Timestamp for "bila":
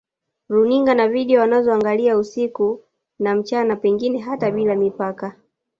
4.51-4.75